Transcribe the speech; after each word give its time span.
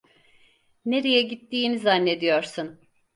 Nereye 0.85 1.21
gittiğini 1.21 1.79
zannediyorsun? 1.79 2.79